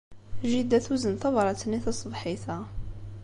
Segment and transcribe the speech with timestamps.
[0.51, 2.57] Jida tuzen tabṛat-nni taṣebḥit-a.